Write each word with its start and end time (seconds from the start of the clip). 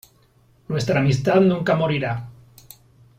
Nuestra 0.67 0.99
amistad 0.99 1.41
nunca 1.41 1.75
morirá. 1.75 2.27